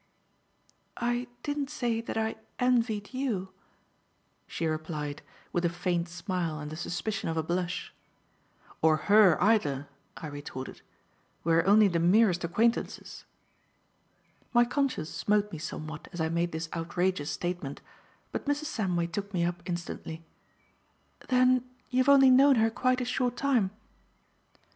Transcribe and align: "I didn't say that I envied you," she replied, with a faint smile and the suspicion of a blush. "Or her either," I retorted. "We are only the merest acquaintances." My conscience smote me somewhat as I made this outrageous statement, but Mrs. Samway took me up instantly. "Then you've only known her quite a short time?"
"I 0.97 1.27
didn't 1.43 1.69
say 1.69 2.01
that 2.01 2.17
I 2.17 2.37
envied 2.57 3.13
you," 3.13 3.49
she 4.47 4.65
replied, 4.65 5.21
with 5.53 5.63
a 5.63 5.69
faint 5.69 6.09
smile 6.09 6.59
and 6.59 6.71
the 6.71 6.75
suspicion 6.75 7.29
of 7.29 7.37
a 7.37 7.43
blush. 7.43 7.93
"Or 8.81 8.97
her 8.97 9.39
either," 9.39 9.87
I 10.17 10.25
retorted. 10.25 10.81
"We 11.43 11.53
are 11.53 11.67
only 11.67 11.87
the 11.87 11.99
merest 11.99 12.43
acquaintances." 12.43 13.25
My 14.55 14.65
conscience 14.65 15.11
smote 15.11 15.51
me 15.51 15.59
somewhat 15.59 16.07
as 16.11 16.19
I 16.19 16.29
made 16.29 16.51
this 16.51 16.67
outrageous 16.73 17.29
statement, 17.29 17.79
but 18.31 18.45
Mrs. 18.47 18.73
Samway 18.75 19.05
took 19.11 19.31
me 19.35 19.45
up 19.45 19.61
instantly. 19.67 20.23
"Then 21.27 21.63
you've 21.91 22.09
only 22.09 22.31
known 22.31 22.55
her 22.55 22.71
quite 22.71 23.01
a 23.01 23.05
short 23.05 23.37
time?" 23.37 23.69